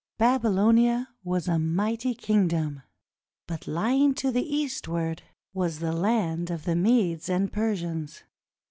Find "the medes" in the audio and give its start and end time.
6.65-7.29